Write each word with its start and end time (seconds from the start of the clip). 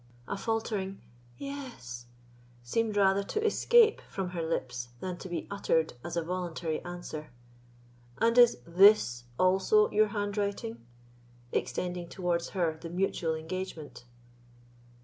A 0.27 0.35
faltering 0.35 0.99
"Yes" 1.37 2.07
seemed 2.63 2.97
rather 2.97 3.21
to 3.21 3.45
escape 3.45 4.01
from 4.09 4.29
her 4.29 4.41
lips 4.41 4.89
than 4.99 5.17
to 5.17 5.29
be 5.29 5.45
uttered 5.51 5.93
as 6.03 6.17
a 6.17 6.23
voluntary 6.23 6.83
answer. 6.83 7.29
"And 8.17 8.35
is 8.35 8.57
this 8.65 9.25
also 9.37 9.91
your 9.91 10.07
handwriting?" 10.07 10.83
extending 11.51 12.09
towards 12.09 12.49
her 12.57 12.79
the 12.81 12.89
mutual 12.89 13.35
engagement. 13.35 14.05